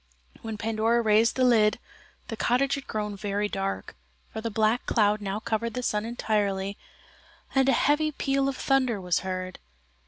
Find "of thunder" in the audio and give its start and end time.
8.49-8.99